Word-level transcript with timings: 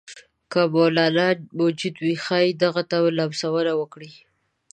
که 0.51 0.61
مولنا 0.73 1.27
موجود 1.59 1.95
وي 2.03 2.13
ښايي 2.23 2.51
دغه 2.63 2.81
ته 2.89 2.97
لمسونې 3.17 3.73
وکړي. 3.77 4.11